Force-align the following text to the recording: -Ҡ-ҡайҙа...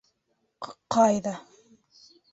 -Ҡ-ҡайҙа... 0.67 1.35